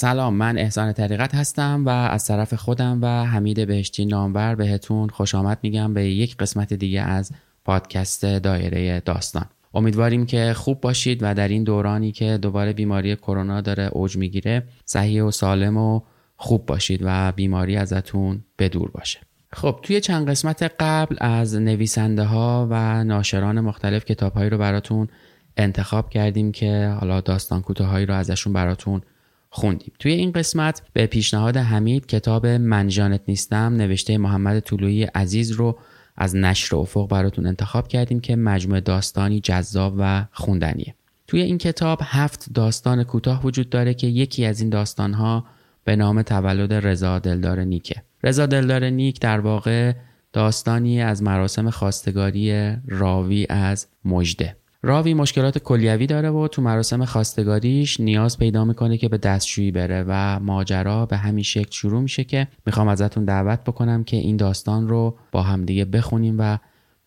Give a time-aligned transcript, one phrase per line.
[0.00, 5.34] سلام من احسان طریقت هستم و از طرف خودم و حمید بهشتی نامور بهتون خوش
[5.34, 7.32] آمد میگم به یک قسمت دیگه از
[7.64, 9.44] پادکست دایره داستان.
[9.74, 14.62] امیدواریم که خوب باشید و در این دورانی که دوباره بیماری کرونا داره اوج می‌گیره
[14.84, 16.00] صحیح و سالم و
[16.36, 19.20] خوب باشید و بیماری ازتون بدور باشه.
[19.52, 25.08] خب توی چند قسمت قبل از نویسنده ها و ناشران مختلف کتابهایی رو براتون
[25.56, 29.02] انتخاب کردیم که حالا داستان کوتاهایی رو ازشون براتون
[29.50, 29.92] خوندیم.
[29.98, 35.78] توی این قسمت به پیشنهاد حمید کتاب من جانت نیستم نوشته محمد طلویی عزیز رو
[36.16, 40.94] از نشر افق براتون انتخاب کردیم که مجموعه داستانی جذاب و خوندنیه.
[41.26, 45.44] توی این کتاب هفت داستان کوتاه وجود داره که یکی از این داستانها
[45.84, 48.02] به نام تولد رضا دلدار نیکه.
[48.24, 49.92] رضا دلدار نیک در واقع
[50.32, 58.00] داستانی از مراسم خواستگاری راوی از مجده راوی مشکلات کلیوی داره و تو مراسم خواستگاریش
[58.00, 62.48] نیاز پیدا می‌کنه که به دستشویی بره و ماجرا به همین شکل شروع میشه که
[62.66, 66.58] می‌خوام ازتون دعوت بکنم که این داستان رو با همدیگه بخونیم و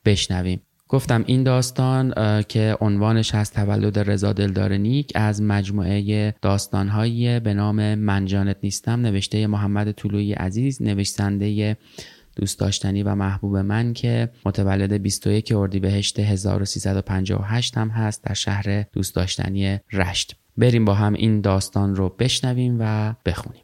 [0.06, 0.62] بشنویم.
[0.88, 7.96] گفتم این داستان که عنوانش هست تولد رضا دلدار نیک از مجموعه داستانهایی به نام
[7.96, 11.78] منجانت نیستم نوشته محمد طلویی عزیز نویسنده
[12.36, 19.16] دوست داشتنی و محبوب من که متولد 21 اردیبهشت 1358 هم هست در شهر دوست
[19.16, 20.35] داشتنی رشت.
[20.58, 23.63] بریم با هم این داستان رو بشنویم و بخونیم.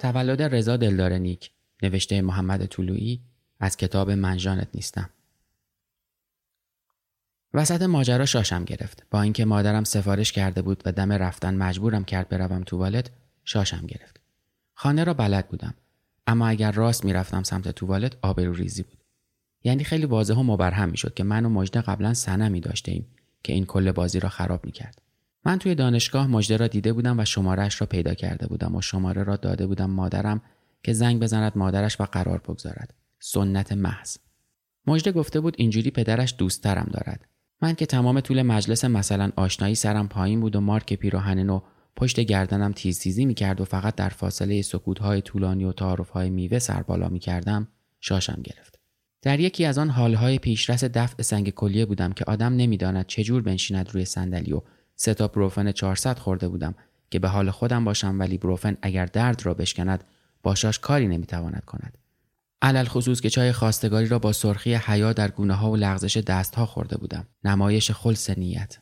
[0.00, 1.50] تولد رضا دلدار نیک
[1.82, 3.22] نوشته محمد طلویی
[3.60, 5.10] از کتاب منجانت نیستم.
[7.54, 9.06] وسط ماجرا شاشم گرفت.
[9.10, 13.10] با اینکه مادرم سفارش کرده بود و دم رفتن مجبورم کرد بروم توالت
[13.44, 14.20] شاشم گرفت.
[14.74, 15.74] خانه را بلد بودم.
[16.26, 18.98] اما اگر راست می‌رفتم سمت توالت آبرو ریزی بود.
[19.64, 23.06] یعنی خیلی واضح و مبرهم می‌شد که من و مجده قبلا سنمی داشته ایم
[23.42, 25.02] که این کل بازی را خراب می‌کرد.
[25.44, 29.22] من توی دانشگاه مجده را دیده بودم و شمارش را پیدا کرده بودم و شماره
[29.22, 30.42] را داده بودم مادرم
[30.82, 32.94] که زنگ بزند مادرش و قرار بگذارد.
[33.18, 34.16] سنت محض.
[34.86, 37.28] مجده گفته بود اینجوری پدرش دوستترم دارد.
[37.62, 41.60] من که تمام طول مجلس مثلا آشنایی سرم پایین بود و مارک پیراهن و
[41.96, 46.82] پشت گردنم تیز تیزی می‌کرد و فقط در فاصله سکوتهای طولانی و تعارفهای میوه سر
[46.82, 47.68] بالا می‌کردم
[48.00, 48.78] شاشم گرفت.
[49.22, 53.90] در یکی از آن حالهای پیشرس دفع سنگ کلیه بودم که آدم نمی‌داند چجور بنشیند
[53.94, 54.62] روی صندلی و
[54.94, 56.74] سه تا بروفن 400 خورده بودم
[57.10, 60.04] که به حال خودم باشم ولی بروفن اگر درد را بشکند
[60.42, 61.97] باشاش کاری نمی‌تواند کند.
[62.62, 66.54] علل خصوص که چای خواستگاری را با سرخی حیا در گونه ها و لغزش دست
[66.54, 67.26] ها خورده بودم.
[67.44, 68.78] نمایش خلص نیت.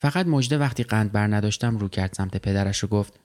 [0.00, 3.20] فقط مجده وقتی قند بر نداشتم رو کرد سمت پدرش و گفت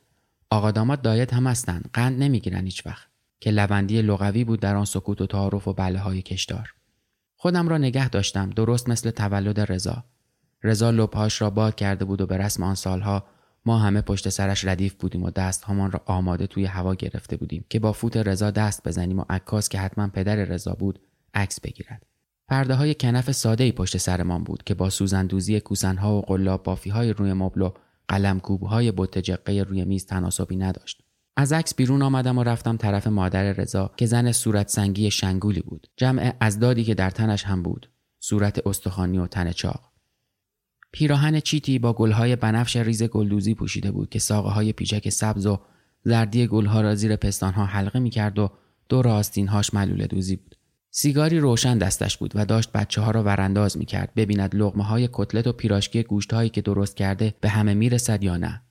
[0.49, 3.07] آقا داماد دایت هم هستن قند نمی‌گیرن هیچ وقت
[3.39, 6.73] که لبندی لغوی بود در آن سکوت و تعارف و بله های کشدار
[7.35, 10.03] خودم را نگه داشتم درست مثل تولد رضا
[10.63, 13.25] رضا لبهاش را باد کرده بود و به رسم آن سالها
[13.65, 17.65] ما همه پشت سرش ردیف بودیم و دست همان را آماده توی هوا گرفته بودیم
[17.69, 20.99] که با فوت رضا دست بزنیم و عکاس که حتما پدر رضا بود
[21.33, 22.05] عکس بگیرد.
[22.47, 26.89] پرده های کنف ساده ای پشت سرمان بود که با سوزندوزی کوسنها و قلاب بافی
[26.89, 27.71] های روی مبل و
[28.07, 31.01] قلم کوب های جقه روی میز تناسبی نداشت.
[31.37, 35.87] از عکس بیرون آمدم و رفتم طرف مادر رضا که زن صورت سنگی شنگولی بود.
[35.97, 37.89] جمع ازدادی که در تنش هم بود.
[38.19, 39.92] صورت استخوانی و تن چاق.
[40.93, 45.59] پیراهن چیتی با گلهای بنفش ریز گلدوزی پوشیده بود که ساقه های پیچک سبز و
[46.03, 48.51] زردی گلها را زیر پستانها حلقه می‌کرد و
[48.89, 50.55] دور آستینهاش ملول دوزی بود.
[50.91, 55.47] سیگاری روشن دستش بود و داشت بچه ها را ورانداز می‌کرد ببیند لغمه های کتلت
[55.47, 58.61] و پیراشکی گوشت هایی که درست کرده به همه می‌رسد یا نه.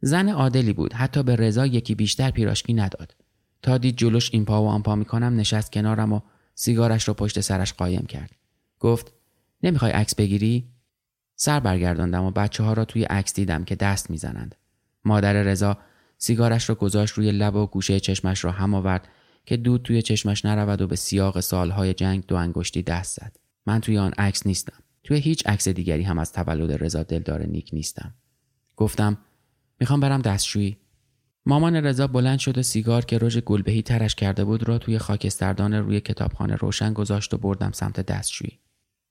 [0.00, 3.14] زن عادلی بود حتی به رضا یکی بیشتر پیراشکی نداد.
[3.62, 6.20] تا دید جلوش این پا و آن پا می‌کنم نشست کنارم و
[6.54, 8.30] سیگارش را پشت سرش قایم کرد.
[8.80, 9.12] گفت
[9.62, 10.75] نمی‌خوای عکس بگیری؟
[11.36, 14.54] سر برگرداندم و بچه ها را توی عکس دیدم که دست می‌زنند.
[15.04, 15.78] مادر رضا
[16.18, 19.08] سیگارش را گذاشت روی لب و گوشه چشمش را هم آورد
[19.44, 23.36] که دود توی چشمش نرود و به سیاق سالهای جنگ دو انگشتی دست زد.
[23.66, 24.82] من توی آن عکس نیستم.
[25.04, 28.14] توی هیچ عکس دیگری هم از تولد رضا دلدار نیک نیستم.
[28.76, 29.18] گفتم
[29.80, 30.76] می‌خوام برم دستشویی.
[31.46, 35.74] مامان رضا بلند شد و سیگار که رژ گلبهی ترش کرده بود را توی خاکستردان
[35.74, 38.58] روی کتابخانه روشن گذاشت و بردم سمت دستشویی.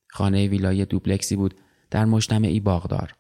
[0.08, 1.56] خانه ویلای دوبلکسی بود.
[1.92, 3.16] در مجتمعی باغدار.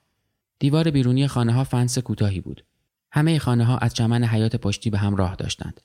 [0.59, 2.65] دیوار بیرونی خانه ها فنس کوتاهی بود.
[3.11, 5.81] همه خانه ها از چمن حیات پشتی به هم راه داشتند.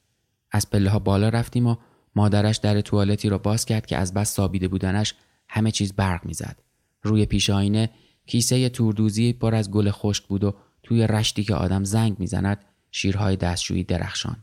[0.51, 1.77] از پله ها بالا رفتیم و
[2.15, 5.15] مادرش در توالتی را باز کرد که از بس سابیده بودنش
[5.49, 6.63] همه چیز برق می‌زد.
[7.03, 7.91] روی پیش آینه
[8.27, 13.37] کیسه توردوزی پر از گل خشک بود و توی رشتی که آدم زنگ می‌زند شیرهای
[13.37, 14.37] دستشویی درخشان.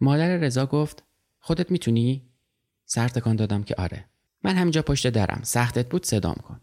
[0.00, 1.02] مادر رضا گفت
[1.40, 2.22] خودت می‌تونی؟
[2.84, 4.04] سر تکان دادم که آره.
[4.44, 5.40] من همینجا پشت درم.
[5.42, 6.60] سختت بود؟ صدام کن.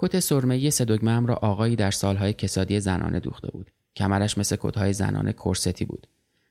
[0.00, 3.70] کت سرمه‌ای سدگمم را آقایی در سالهای کسادی زنانه دوخته بود.
[3.96, 6.06] کمرش مثل کتهای زنانه کرستی بود.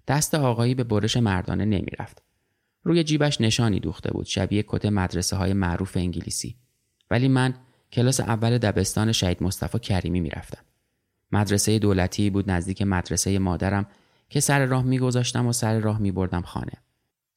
[0.08, 2.24] دست آقایی به برش مردانه نمی‌رفت.
[2.84, 6.56] روی جیبش نشانی دوخته بود شبیه کت مدرسه های معروف انگلیسی.
[7.12, 7.54] ولی من
[7.92, 10.62] کلاس اول دبستان شهید مصطفی کریمی می‌رفتم.
[11.32, 13.88] مدرسه دولتی بود نزدیک مدرسه مادرم
[14.30, 16.74] که سر راه میگذاشتم و سر راه میبردم خانه.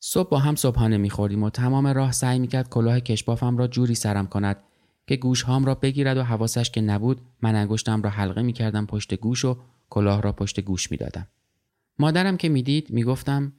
[0.00, 4.26] صبح با هم صبحانه میخوردیم و تمام راه سعی می‌کرد کلاه کشبافم را جوری سرم
[4.26, 4.56] کند
[5.10, 9.44] که گوشهام را بگیرد و حواسش که نبود من انگشتم را حلقه می‌کردم پشت گوش
[9.44, 9.58] و
[9.90, 11.26] کلاه را پشت گوش می‌دادم.
[11.98, 13.52] مادرم که می‌دید می‌گفتم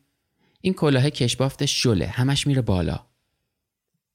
[0.61, 2.99] این کلاه کشبافت شله همش میره بالا.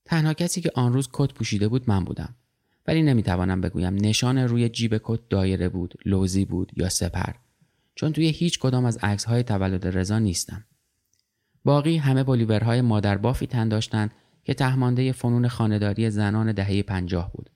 [0.05, 2.35] تنها کسی که آن روز کت پوشیده بود من بودم
[2.87, 7.33] ولی نمی‌توانم بگویم نشان روی جیب کت دایره بود لوزی بود یا سپر
[7.95, 10.65] چون توی هیچ کدام از عکس های تولد رضا نیستم.
[11.65, 14.11] باقی همه بولیورهای مادر بافی تن داشتند
[14.47, 17.51] که تهمانده فنون خانداری زنان دهه پنجاه بود.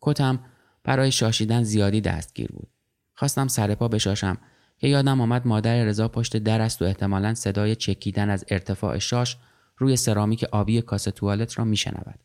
[0.00, 0.38] کتم
[0.84, 2.68] برای شاشیدن زیادی دستگیر بود.
[3.14, 4.38] خواستم سر پا بشاشم.
[4.78, 9.36] که یادم آمد مادر رضا پشت در است و احتمالا صدای چکیدن از ارتفاع شاش
[9.76, 12.18] روی سرامیک آبی کاسه توالت را میشنود.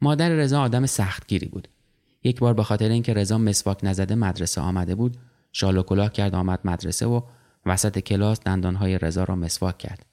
[0.00, 1.68] مادر رضا آدم سختگیری بود.
[2.24, 5.16] یک بار به خاطر اینکه رضا مسواک نزده مدرسه آمده بود
[5.52, 7.20] شال و کلاه کرد آمد مدرسه و
[7.66, 10.06] وسط کلاس دندانهای رضا را مسواک کرد.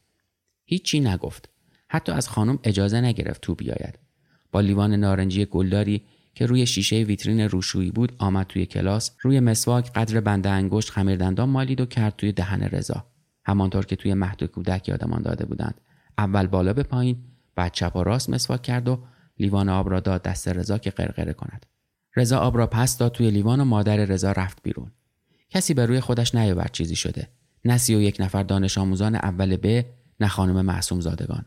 [0.66, 1.55] هیچی نگفت.
[1.88, 4.00] حتی از خانم اجازه نگرفت تو بیاید.
[4.52, 6.02] با لیوان نارنجی گلداری
[6.36, 11.16] که روی شیشه ویترین روشویی بود آمد توی کلاس روی مسواک قدر بنده انگشت خمیر
[11.16, 13.06] دندان مالید و کرد توی دهن رضا.
[13.46, 15.82] همانطور که توی مهد کودک یادمان داده بودند.
[16.18, 17.18] اول بالا به پایین
[17.56, 19.00] بعد چپ و راست مسواک کرد و
[19.40, 21.66] لیوان آب را داد دست رضا که قرقره کند.
[22.16, 24.92] رضا آب را پس داد توی لیوان و مادر رضا رفت بیرون.
[25.50, 27.28] کسی به روی خودش نیاورد چیزی شده.
[27.66, 29.86] نه و یک نفر دانش آموزان اول ب
[30.20, 31.46] نه خانم معصوم زادگان.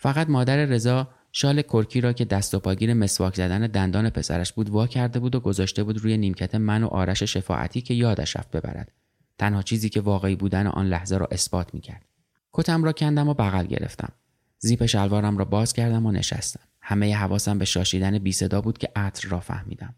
[0.00, 4.70] فقط مادر رضا شال کرکی را که دست و پاگیر مسواک زدن دندان پسرش بود
[4.70, 8.50] وا کرده بود و گذاشته بود روی نیمکت من و آرش شفاعتی که یادش رفت
[8.50, 8.92] ببرد.
[9.38, 12.04] تنها چیزی که واقعی بودن آن لحظه را اثبات می‌کرد.
[12.52, 14.12] کتم را کندم و بغل گرفتم.
[14.58, 16.60] زیپ شلوارم را باز کردم و نشستم.
[16.82, 19.94] همه حواسم به شاشیدن بی صدا بود که عطر را فهمیدم.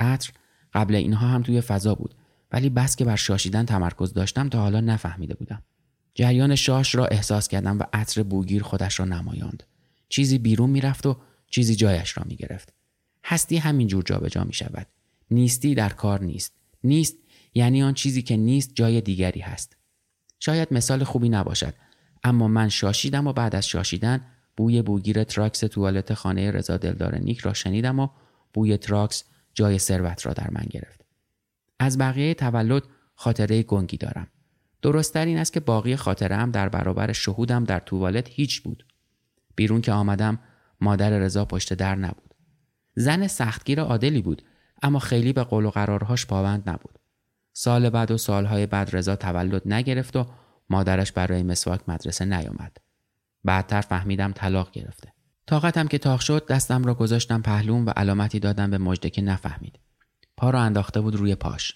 [0.00, 0.32] عطر
[0.72, 2.14] قبل اینها هم توی فضا بود
[2.52, 5.62] ولی بس که بر شاشیدن تمرکز داشتم تا حالا نفهمیده بودم.
[6.18, 9.62] جریان شاش را احساس کردم و عطر بوگیر خودش را نمایاند.
[10.08, 11.16] چیزی بیرون می‌رفت و
[11.50, 12.72] چیزی جایش را می‌گرفت.
[13.24, 14.86] هستی همینجور جابجا می شود
[15.30, 16.52] نیستی در کار نیست.
[16.84, 17.16] نیست
[17.54, 19.76] یعنی آن چیزی که نیست جای دیگری هست.
[20.40, 21.74] شاید مثال خوبی نباشد
[22.24, 24.20] اما من شاشیدم و بعد از شاشیدن
[24.56, 28.08] بوی بوگیر تراکس توالت خانه رضا دلدار نیک را شنیدم و
[28.54, 31.00] بوی تراکس جای ثروت را در من گرفت.
[31.78, 32.82] از بقیه تولد
[33.14, 34.26] خاطره گنگی دارم.
[34.82, 38.86] درستتر این است که باقی خاطره هم در برابر شهودم در توالت هیچ بود.
[39.56, 40.38] بیرون که آمدم
[40.80, 42.34] مادر رضا پشت در نبود.
[42.94, 44.42] زن سختگیر عادلی بود
[44.82, 46.98] اما خیلی به قول و قرارهاش پابند نبود.
[47.52, 50.26] سال بعد و سالهای بعد رضا تولد نگرفت و
[50.70, 52.76] مادرش برای مسواک مدرسه نیامد.
[53.44, 55.12] بعدتر فهمیدم طلاق گرفته.
[55.46, 59.78] طاقتم که تاق شد دستم را گذاشتم پهلوم و علامتی دادم به مجده که نفهمید.
[60.36, 61.74] پا را انداخته بود روی پاش.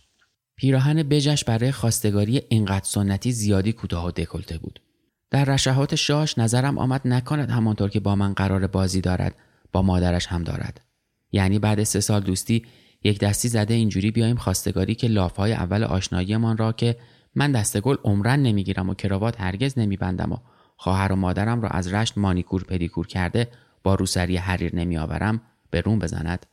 [0.56, 4.80] پیراهن بجش برای خواستگاری اینقدر سنتی زیادی کوتاه و دکلته بود.
[5.30, 9.34] در رشهات شاش نظرم آمد نکند همانطور که با من قرار بازی دارد
[9.72, 10.80] با مادرش هم دارد.
[11.32, 12.66] یعنی بعد سه سال دوستی
[13.04, 16.96] یک دستی زده اینجوری بیایم خواستگاری که لافهای اول آشناییمان را که
[17.34, 20.36] من دستگل عمرن نمی‌گیرم و کراوات هرگز نمیبندم و
[20.76, 23.48] خواهر و مادرم را از رشت مانیکور پدیکور کرده
[23.82, 25.40] با روسری حریر نمیآورم
[25.70, 26.46] به روم بزند.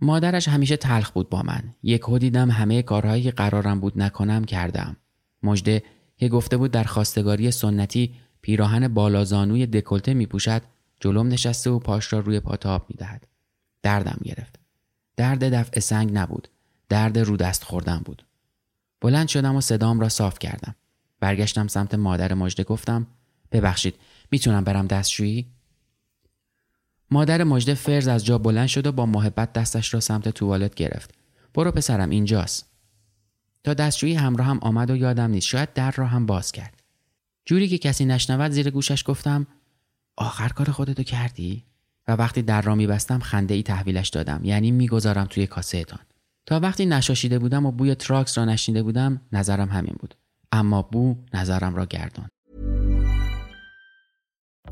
[0.00, 4.96] مادرش همیشه تلخ بود با من یک دیدم همه کارهایی که قرارم بود نکنم کردم
[5.42, 5.82] مجده
[6.16, 10.62] که گفته بود در خواستگاری سنتی پیراهن بالازانوی دکلته می پوشد
[11.00, 13.26] جلوم نشسته و پاش را روی پاتاب می دهد.
[13.82, 14.58] دردم گرفت.
[15.16, 16.48] درد دفع سنگ نبود.
[16.88, 18.24] درد رو دست خوردن بود.
[19.00, 20.74] بلند شدم و صدام را صاف کردم.
[21.20, 23.06] برگشتم سمت مادر مجده گفتم
[23.52, 23.94] ببخشید
[24.30, 25.46] می‌تونم برم دستشویی
[27.10, 31.14] مادر مجده فرز از جا بلند شد و با محبت دستش را سمت توالت گرفت.
[31.54, 32.70] برو پسرم اینجاست.
[33.64, 35.46] تا دستشویی همراهم آمد و یادم نیست.
[35.46, 36.82] شاید در را هم باز کرد.
[37.44, 39.46] جوری که کسی نشنود زیر گوشش گفتم
[40.16, 41.64] آخر کار خودتو کردی؟
[42.08, 44.40] و وقتی در را میبستم خنده ای تحویلش دادم.
[44.44, 46.00] یعنی می‌گذارم توی کاسه تان
[46.46, 50.14] تا وقتی نشاشیده بودم و بوی تراکس را نشنیده بودم نظرم همین بود.
[50.52, 52.28] اما بو نظرم را گردان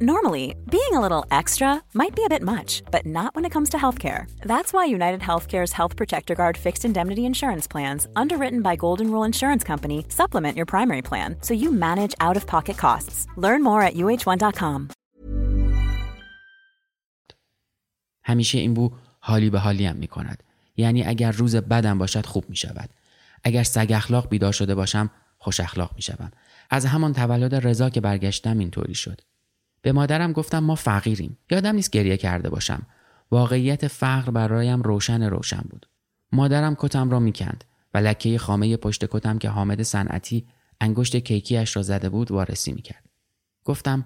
[0.01, 3.69] Normally, being a little extra might be a bit much, but not when it comes
[3.71, 4.31] to healthcare.
[4.43, 9.25] That's why United Healthcare's Health Protector Guard fixed indemnity insurance plans, underwritten by Golden Rule
[9.25, 13.27] Insurance Company, supplement your primary plan so you manage out of pocket costs.
[13.37, 14.89] Learn more at uh1.com.
[18.25, 18.91] همیشه این بو
[19.21, 20.43] حالی به حالیم می کند.
[20.77, 22.91] یعنی اگر روز بدم باشد خوب می شود.
[23.45, 26.31] اگر سگ اخلاق بیدار شده باشم خوش اخلاق می شوم.
[26.71, 29.21] از همان تولد رضا که برگشتم اینطوری شد.
[29.89, 31.39] به مادرم گفتم ما فقیریم.
[31.51, 32.83] یادم نیست گریه کرده باشم.
[33.31, 35.87] واقعیت فقر برایم روشن روشن بود.
[36.33, 37.65] مادرم کتم را می‌کند
[37.95, 40.47] و لکه خامه پشت کتم که حامد صنعتی
[40.81, 43.05] انگشت کیکیش را زده بود وارسی می‌کرد.
[43.65, 44.05] گفتم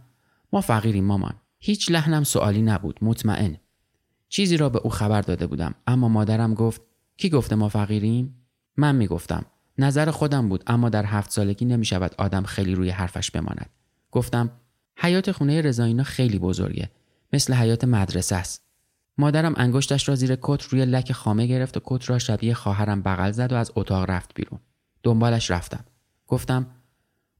[0.52, 1.34] ما فقیریم مامان.
[1.58, 3.56] هیچ لحنم سوالی نبود مطمئن.
[4.28, 6.82] چیزی را به او خبر داده بودم اما مادرم گفت
[7.16, 8.34] کی گفته ما فقیریم؟
[8.76, 9.44] من می‌گفتم
[9.78, 13.70] نظر خودم بود اما در هفت سالگی نمی شود آدم خیلی روی حرفش بماند.
[14.10, 14.50] گفتم
[14.96, 16.90] حیات خونه رضایینا خیلی بزرگه.
[17.32, 18.62] مثل حیات مدرسه است.
[19.18, 23.30] مادرم انگشتش را زیر کت روی لک خامه گرفت و کت را شبیه خواهرم بغل
[23.30, 24.60] زد و از اتاق رفت بیرون.
[25.02, 25.84] دنبالش رفتم.
[26.26, 26.66] گفتم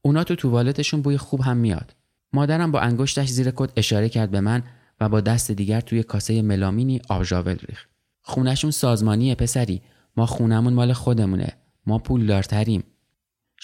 [0.03, 1.95] اونا تو توالتشون بوی خوب هم میاد.
[2.33, 4.63] مادرم با انگشتش زیر کت اشاره کرد به من
[5.01, 7.89] و با دست دیگر توی کاسه ملامینی آبژاول ریخت.
[8.23, 9.83] خونشون سازمانیه پسری.
[10.17, 11.53] ما خونمون مال خودمونه.
[11.87, 12.85] ما پولدارتریم.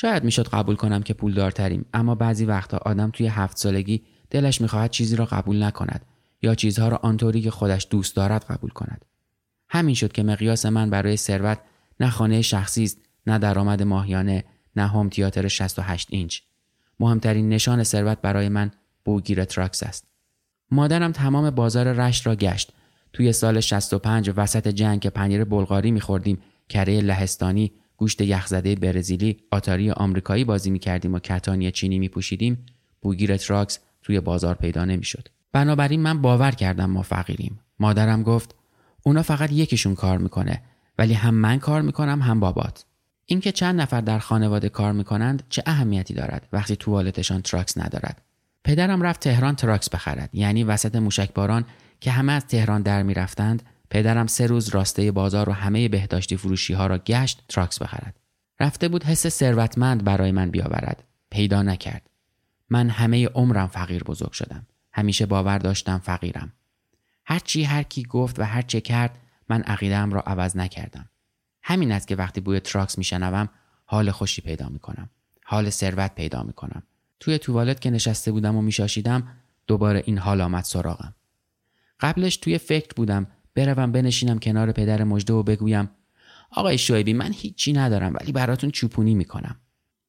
[0.00, 4.90] شاید می‌شد قبول کنم که پولدارتریم اما بعضی وقتا آدم توی هفت سالگی دلش می‌خواهد
[4.90, 6.05] چیزی را قبول نکند
[6.43, 9.05] یا چیزها را آنطوری که خودش دوست دارد قبول کند.
[9.69, 11.59] همین شد که مقیاس من برای ثروت
[12.00, 14.45] نه خانه شخصی است نه درآمد ماهیانه
[14.76, 16.40] نه home theater 68 اینچ.
[17.00, 18.71] مهمترین نشان ثروت برای من
[19.05, 20.09] بوگیر تراکس است.
[20.71, 22.73] مادرم تمام بازار رشت را گشت.
[23.12, 29.90] توی سال 65 وسط جنگ که پنیر بلغاری میخوردیم کره لهستانی گوشت یخزده برزیلی آتاری
[29.90, 32.67] آمریکایی بازی می‌کردیم و کتانی چینی میپوشیدیم
[33.00, 35.28] بوگیر تراکس توی بازار پیدا نمی‌شد.
[35.52, 37.61] بنابراین من باور کردم ما فقیریم.
[37.78, 38.55] مادرم گفت
[39.02, 40.62] اونا فقط یکیشون کار می‌کنه
[40.99, 42.85] ولی هم من کار می‌کنم هم بابات.
[43.26, 48.23] اینکه چند نفر در خانواده کار می‌کنند چه اهمیتی دارد وقتی توالتشان تراکس ندارد؟
[48.64, 51.64] پدرم رفت تهران تراکس بخرد یعنی وسط موشکباران
[52.00, 56.75] که همه از تهران در می‌رفتند پدرم سه روز راسته بازار و همه بهداشتی فروشی
[56.75, 58.21] ها را گشت تراکس بخرد.
[58.61, 61.04] رفته بود حس ثروتمند برای من بیاورد.
[61.30, 62.11] پیدا نکرد.
[62.71, 64.66] من همه عمرم فقیر بزرگ شدم.
[64.92, 66.52] همیشه باور داشتم فقیرم.
[67.25, 69.18] هرچی هر کی گفت و هر چه کرد
[69.49, 71.09] من عقیدم را عوض نکردم.
[71.62, 73.49] همین است که وقتی بوی تراکس میشنوم
[73.85, 75.11] حال خوشی پیدا می‌کنم.
[75.45, 76.83] حال ثروت پیدا می‌کنم.
[77.21, 79.28] توی توالت که نشسته بودم و میشاشیدم
[79.66, 81.14] دوباره این حال آمد سراغم.
[82.00, 83.26] قبلش توی فکر بودم
[83.59, 85.91] بروم بنشینم کنار پدر مجده و بگویم
[86.50, 89.57] آقای شعیبی من هیچی ندارم ولی براتون چوپونی می‌کنم.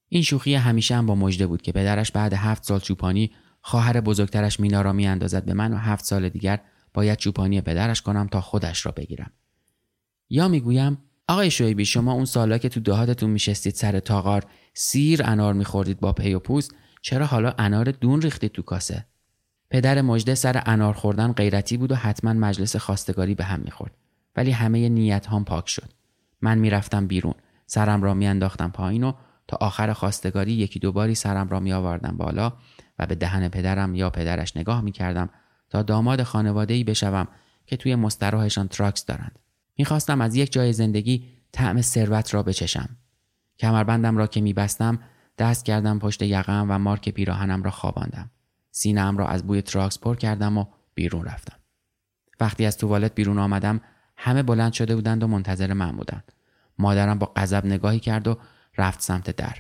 [0.10, 4.60] این شوخی همیشه هم با مجده بود که پدرش بعد هفت سال چوپانی خواهر بزرگترش
[4.60, 6.60] مینا را میاندازد به من و هفت سال دیگر
[6.94, 9.32] باید چوپانی پدرش کنم تا خودش را بگیرم.
[10.30, 15.54] یا می‌گویم آقای شعیبی شما اون سالا که تو دهاتتون میشستید سر تاغار سیر انار
[15.54, 19.06] میخوردید با پی و پوست چرا حالا انار دون ریختید تو کاسه؟
[19.70, 23.92] پدر مجده سر انار خوردن غیرتی بود و حتما مجلس خواستگاری به هم می‌خورد
[24.36, 25.90] ولی همه نیت هم پاک شد
[26.42, 27.34] من می‌رفتم بیرون
[27.66, 29.14] سرم را میانداختم پایین و
[29.48, 32.54] تا آخر خواستگاری یکی دوباری سرم را می آوردم بالا
[33.00, 35.30] و به دهن پدرم یا پدرش نگاه می کردم
[35.70, 37.28] تا داماد خانواده ای بشوم
[37.66, 39.40] که توی مستراحشان تراکس دارند.
[39.78, 42.90] می‌خواستم از یک جای زندگی طعم ثروت را بچشم.
[43.60, 45.00] کمربندم را که میبستم
[45.38, 48.32] دست کردم پشت یقم و مارک پیراهنم را خواباندم.
[48.72, 51.56] سینهام را از بوی تراکس پر کردم و بیرون رفتم.
[52.40, 53.82] وقتی از توالت بیرون آمدم
[54.18, 56.32] همه بلند شده بودند و منتظر من بودند.
[56.78, 58.38] مادرم با غضب نگاهی کرد و
[58.78, 59.56] رفت سمت در.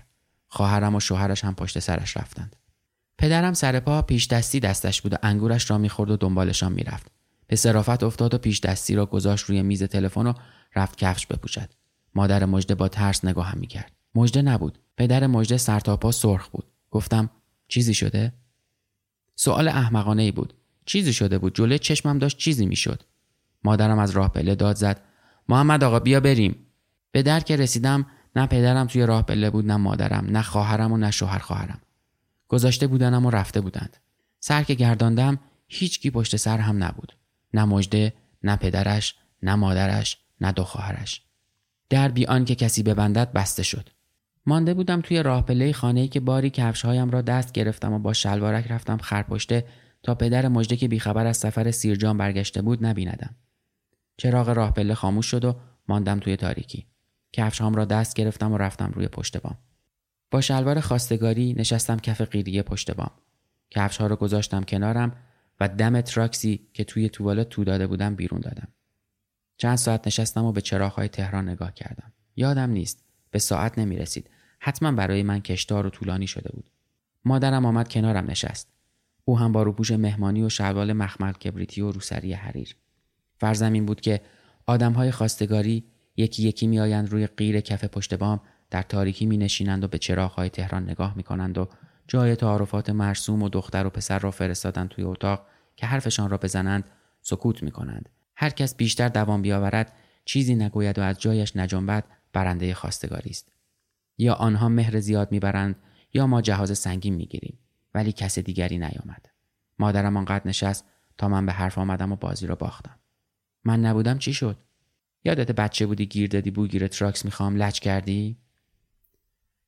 [0.47, 2.55] خواهرم و شوهرش هم پشت سرش رفتند.
[3.17, 7.11] پدرم سر پا پیش دستی دستش بود و انگورش را می‌خورد و دنبالشان می‌رفت.
[7.47, 10.33] به صرافت افتاد و پیش دستی را گذاشت روی میز تلفن و
[10.75, 11.69] رفت کفش بپوشد.
[12.15, 13.91] مادر مجده با ترس نگاهم می‌کرد.
[14.15, 14.79] مجده نبود.
[14.97, 16.71] پدر مجده سر تا پا سرخ بود.
[16.91, 17.29] گفتم
[17.67, 18.33] چیزی شده؟
[19.41, 20.53] سوال احمقانه ای بود.
[20.85, 21.55] چیزی شده بود.
[21.55, 23.03] جلوی چشمم داشت چیزی می‌شد.
[23.63, 25.01] مادرم از راه پله داد زد.
[25.49, 26.55] محمد آقا بیا بریم.
[27.11, 28.05] به در که رسیدم
[28.35, 31.81] نه پدرم توی راه پله بود نه مادرم نه خواهرم و نه شوهر خواهرم.
[32.47, 33.97] گذاشته بودنم و رفته بودند
[34.39, 37.15] سر که گرداندم هیچکی پشت سر هم نبود
[37.53, 41.21] نه مجده نه پدرش نه مادرش نه دو خواهرش
[41.89, 43.89] در بی که کسی ببندد بسته شد
[44.49, 48.71] مانده بودم توی راه پله خانه‌ای که باری کفشهایم را دست گرفتم و با شلوارک
[48.71, 49.65] رفتم خرپشته
[50.03, 53.35] تا پدر مجده که بیخبر از سفر سیرجان برگشته بود نبیندم.
[54.17, 55.55] چراغ راه پله خاموش شد و
[55.87, 56.87] ماندم توی تاریکی.
[57.33, 59.57] کفشهام را دست گرفتم و رفتم روی پشت بام.
[60.31, 63.11] با شلوار خواستگاری نشستم کف قیریه پشت بام.
[63.71, 65.15] کفش ها رو گذاشتم کنارم
[65.59, 68.67] و دم تراکسی که توی توالت تو داده بودم بیرون دادم.
[69.57, 72.13] چند ساعت نشستم و به چراغهای تهران نگاه کردم.
[72.35, 73.03] یادم نیست.
[73.31, 76.69] به ساعت نمی رسید حتما برای من کشتار و طولانی شده بود
[77.25, 78.67] مادرم آمد کنارم نشست
[79.25, 82.75] او هم با روپوش مهمانی و شلوال مخمل کبریتی و روسری حریر
[83.37, 84.21] فرضم این بود که
[84.65, 85.83] آدمهای خواستگاری
[86.17, 90.49] یکی یکی میآیند روی غیر کف پشت بام در تاریکی می نشینند و به چراغهای
[90.49, 91.69] تهران نگاه می کنند و
[92.07, 96.89] جای تعارفات مرسوم و دختر و پسر را فرستادند توی اتاق که حرفشان را بزنند
[97.21, 98.09] سکوت می کنند.
[98.35, 99.93] هر کس بیشتر دوام بیاورد
[100.25, 103.51] چیزی نگوید و از جایش نجنبد برنده خواستگاری است.
[104.19, 105.75] یا آنها مهر زیاد می‌برند
[106.13, 107.59] یا ما جهاز سنگین می‌گیریم
[107.93, 109.29] ولی کس دیگری نیامد.
[109.79, 110.85] مادرم آنقدر نشست
[111.17, 112.99] تا من به حرف آمدم و بازی را باختم.
[113.63, 114.57] من نبودم چی شد؟
[115.23, 118.37] یادت بچه بودی گیر دادی بوگیر تراکس می‌خوام لج کردی؟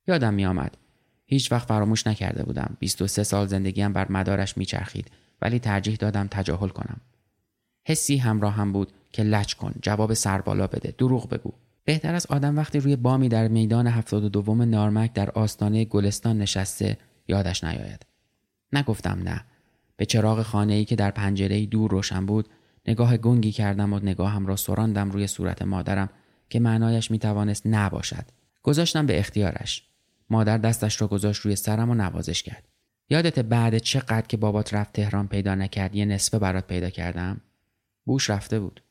[0.08, 0.76] یادم میآمد
[1.26, 5.10] هیچ وقت فراموش نکرده بودم 23 سال زندگیم بر مدارش میچرخید
[5.42, 7.00] ولی ترجیح دادم تجاهل کنم
[7.84, 11.52] حسی همراه هم بود که لچ کن جواب سربالا بده دروغ بگو
[11.84, 16.38] بهتر از آدم وقتی روی بامی در میدان هفتاد و دوم نارمک در آستانه گلستان
[16.38, 16.98] نشسته
[17.28, 18.06] یادش نیاید.
[18.72, 19.44] نگفتم نه.
[19.96, 22.48] به چراغ خانه ای که در پنجره دور روشن بود
[22.88, 26.10] نگاه گنگی کردم و نگاهم را سراندم روی صورت مادرم
[26.50, 28.24] که معنایش می‌توانست نباشد.
[28.62, 29.88] گذاشتم به اختیارش.
[30.30, 32.68] مادر دستش را گذاشت روی سرم و نوازش کرد.
[33.10, 37.40] یادت بعد چقدر که بابات رفت تهران پیدا نکرد یه نصفه برات پیدا کردم؟
[38.04, 38.82] بوش رفته بود.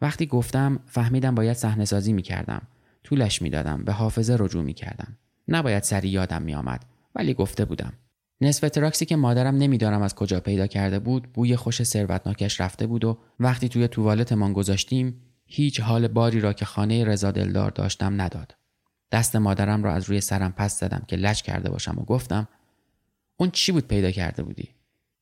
[0.00, 2.62] وقتی گفتم فهمیدم باید صحنه سازی می‌کردم.
[3.04, 3.84] طولش می‌دادم.
[3.84, 5.16] به حافظه رجوع می‌کردم.
[5.48, 6.84] نباید سری یادم میآمد.
[7.14, 7.92] ولی گفته بودم.
[8.40, 13.04] نصف تراکسی که مادرم نمی‌دانم از کجا پیدا کرده بود بوی خوش ثروتناکش رفته بود
[13.04, 18.56] و وقتی توی توالتمان گذاشتیم هیچ حال باری را که خانه رضا دلدار داشتم نداد.
[19.12, 22.48] دست مادرم را از روی سرم پس زدم که لچ کرده باشم و گفتم
[23.36, 24.68] اون چی بود پیدا کرده بودی؟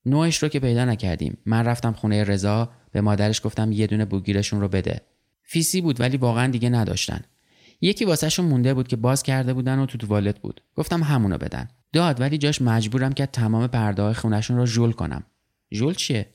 [0.09, 1.39] نوعش رو که پیدا نکردیم.
[1.47, 5.01] من رفتم خونه رضا به مادرش گفتم یه دونه بوگیرشون رو بده.
[5.43, 7.21] فیسی بود ولی واقعا دیگه نداشتن.
[7.81, 10.61] یکی واسهشون مونده بود که باز کرده بودن و تو توالت بود.
[10.75, 11.69] گفتم همونو بدن.
[11.93, 15.25] داد ولی جاش مجبورم که تمام پرده خونشون رو ژول کنم.
[15.73, 16.27] ژول چیه؟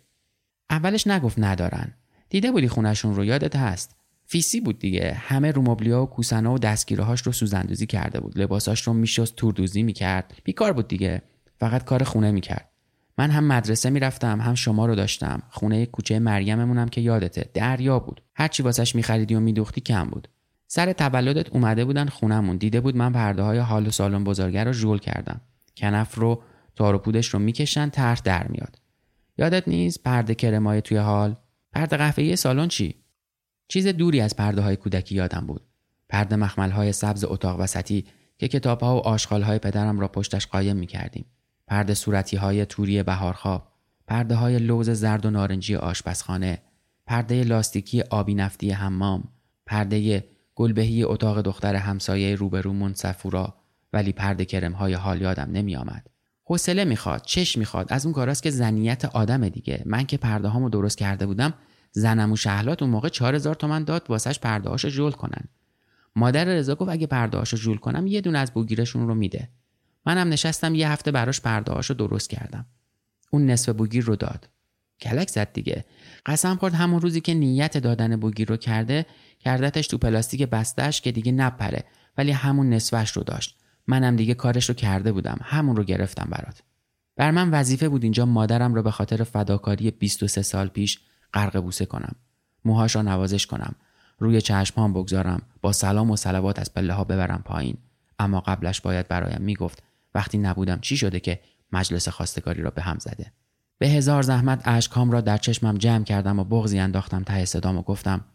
[0.70, 1.94] اولش نگفت ندارن.
[2.30, 3.96] دیده بودی خونشون رو؟ یادت هست.
[4.26, 5.14] فیسی بود دیگه.
[5.14, 8.40] همه رو و کوسنا و دستگیره هاش رو سوزندوزی کرده بود.
[8.40, 10.34] لباساش رو میشست توردوزی می‌کرد.
[10.44, 11.22] بیکار بود دیگه.
[11.60, 12.73] فقط کار خونه می‌کرد.
[13.18, 15.42] من هم مدرسه می‌رفتم هم شما رو داشتم.
[15.50, 18.22] خونه کوچه مریممونم که یادته دریا بود.
[18.36, 20.28] هرچی واسش میخریدی و میدوختی کم بود.
[20.68, 22.58] سر تولدت اومده بودن خونمون.
[22.58, 25.42] دیده بود من پرده های حال و سالن بزرگه رو ژول کردم.
[25.78, 26.42] کنف رو
[26.76, 28.80] تار و پودش رو می‌کشن طرح در میاد.
[29.38, 31.36] یادت نیست پرده کرمای توی حال؟
[31.72, 32.96] پرده قهوه‌ای سالن چی؟
[33.68, 35.62] چیز دوری از پرده های کودکی یادم بود.
[36.10, 38.06] پرده مخمل های سبز اتاق وسطی
[38.38, 41.26] که کتاب ها و آشغال های پدرم را پشتش قایم می کردیم.
[41.68, 43.68] پرده صورتی های توری بهارخواب،
[44.08, 46.62] پرده های لوز زرد و نارنجی آشپزخانه،
[47.06, 49.24] پرده لاستیکی آبی نفتی حمام،
[49.66, 50.24] پرده
[50.56, 53.54] گلبهی اتاق دختر همسایه روبرومون سفورا
[53.94, 56.10] ولی پرده کرم های حال یادم نمی آمد.
[56.46, 59.84] حوصله می‌خواد چش می‌خواد از اون کاراست که زنیت آدم دیگه.
[59.86, 61.54] من که پرده هامو درست کرده بودم
[61.92, 65.44] زنم و شهلات اون موقع 4000 تومن داد واسش پردهاشو جول کنن.
[66.16, 69.50] مادر رضا گفت اگه پردهاشو جول کنم یه دونه از بوگیرشون رو میده.
[70.06, 72.66] منم نشستم یه هفته براش پردهاشو درست کردم.
[73.32, 74.50] اون نصف بوگیر رو داد.
[75.02, 75.86] کلک زد دیگه.
[76.26, 79.06] قسم خورد همون روزی که نیت دادن بوگیر رو کرده
[79.40, 81.84] کردتش تو پلاستیک بستش که دیگه نپره.
[82.18, 83.58] ولی همون نصفش رو داشت.
[83.88, 85.40] منم دیگه کارش رو کرده بودم.
[85.42, 86.64] همون رو گرفتم برات.
[87.16, 91.00] بر من وظیفه بود اینجا مادرم رو به خاطر فداکاری 23 سال پیش
[91.34, 92.16] غرق بوسه کنم.
[92.66, 93.76] موهاش را نوازش کنم.
[94.20, 95.42] روی چشمهام بگذارم.
[95.62, 97.78] با سلام و صلوات از پله ها ببرم پایین.
[98.20, 99.84] اما قبلش باید برایم می‌گفت
[100.16, 101.40] وقتی نبودم چی شده که
[101.72, 103.32] مجلس خواستگاری را به هم زده؟
[103.78, 107.82] به هزار زحمت اشکام را در چشمم جمع کردم و بغزی انداختم ته صدام و
[107.82, 108.26] گفتم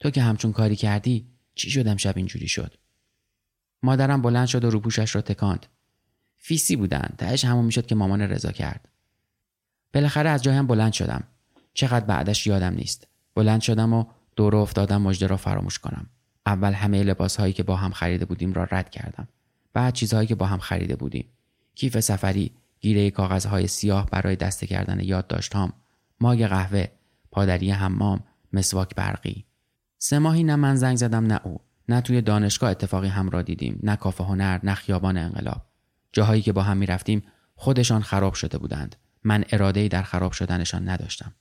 [0.00, 2.74] تو که همچون کاری کردی چی شدم شب اینجوری شد؟
[3.82, 5.66] مادرم بلند شد و روپوشش را تکاند.
[6.36, 8.88] فیسی بودن تهش همون می‌شد که مامان رضا کرد.
[9.94, 11.24] بالاخره از جایم بلند شدم.
[11.74, 13.06] چقدر بعدش یادم نیست.
[13.34, 14.04] بلند شدم و
[14.36, 16.06] دور افتادم مجده را فراموش کنم.
[16.46, 19.28] اول همه لباس هایی که با هم خریده بودیم را رد کردم.
[19.74, 21.28] بعد چیزهایی که با هم خریده بودیم.
[21.74, 25.72] کیف سفری گیره کاغذهای سیاه برای دسته کردن یادداشتهام
[26.20, 26.86] ماگ قهوه
[27.30, 28.20] پادری حمام
[28.52, 29.44] مسواک برقی.
[29.98, 31.60] سه ماهی نه من زنگ زدم نه او.
[31.88, 35.66] نه توی دانشگاه اتفاقی هم را دیدیم نه کافه هنر نه خیابان انقلاب.
[36.12, 37.22] جاهایی که با هم می‌رفتیم
[37.54, 38.96] خودشان خراب شده بودند.
[39.24, 41.34] من اراده در خراب شدنشان نداشتم.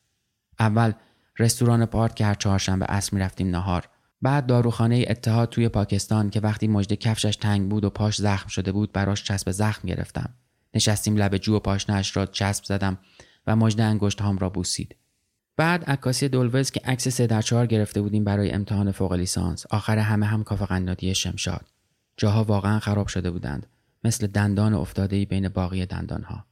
[0.59, 0.93] اول
[1.39, 3.89] رستوران پارک که هر چهارشنبه عصر می‌رفتیم نهار.
[4.23, 8.71] بعد داروخانه اتحاد توی پاکستان که وقتی مجد کفشش تنگ بود و پاش زخم شده
[8.71, 10.33] بود براش چسب زخم گرفتم.
[10.73, 12.97] نشستیم لب جو و پاشنهاش را چسب زدم
[13.47, 14.95] و مجد انگشت هام را بوسید.
[15.57, 19.65] بعد عکاسی دولوز که عکس سه در چهار گرفته بودیم برای امتحان فوق لیسانس.
[19.69, 21.65] آخر همه هم کافه قنادی شمشاد.
[22.17, 23.67] جاها واقعا خراب شده بودند.
[24.03, 26.45] مثل دندان افتاده بین باقی دندانها.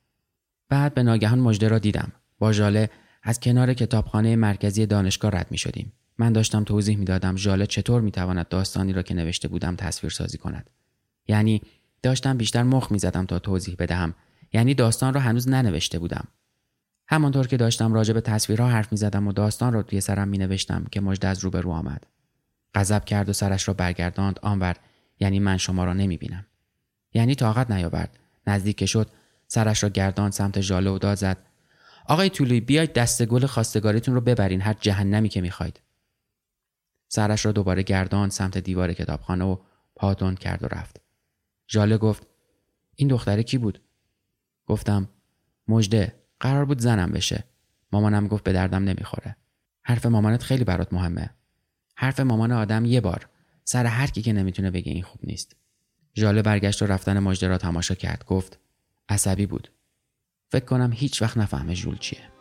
[0.69, 2.11] بعد به ناگهان مجده را دیدم.
[2.39, 2.89] با ژاله
[3.23, 5.93] از کنار کتابخانه مرکزی دانشگاه رد می شدیم.
[6.21, 10.11] من داشتم توضیح می دادم ژاله چطور می تواند داستانی را که نوشته بودم تصویر
[10.11, 10.69] سازی کند.
[11.27, 11.61] یعنی
[12.03, 14.13] داشتم بیشتر مخ می زدم تا توضیح بدهم.
[14.53, 16.27] یعنی داستان را هنوز ننوشته بودم.
[17.07, 20.37] همانطور که داشتم راجع به تصویرها حرف می زدم و داستان را توی سرم می
[20.37, 22.07] نوشتم که مجده از روبرو آمد.
[22.75, 24.75] غضب کرد و سرش را برگرداند آنور
[25.19, 26.45] یعنی من شما را نمی بینم.
[27.13, 28.19] یعنی طاقت نیاورد.
[28.47, 29.09] نزدیک شد
[29.47, 31.37] سرش را گردان سمت ژاله و داد زد
[32.05, 35.79] آقای طولوی بیاید دست گل خواستگاریتون رو ببرین هر جهنمی که می‌خواید
[37.13, 39.57] سرش را دوباره گردان سمت دیوار کتابخانه و
[39.95, 41.01] پاتون کرد و رفت.
[41.69, 42.27] ژاله گفت
[42.95, 43.81] این دختره کی بود؟
[44.67, 45.09] گفتم
[45.67, 47.43] مجده قرار بود زنم بشه.
[47.91, 49.35] مامانم گفت به دردم نمی‌خوره.
[49.83, 51.29] حرف مامانت خیلی برات مهمه.
[51.95, 53.29] حرف مامان آدم یه بار.
[53.63, 55.55] سر هر کی که نمی‌تونه بگه این خوب نیست.
[56.15, 58.25] ژاله برگشت و رفتن مجده را تماشا کرد.
[58.25, 58.59] گفت
[59.09, 59.71] عصبی بود.
[60.51, 62.40] فکر کنم هیچ وقت نفهمه ژول چیه.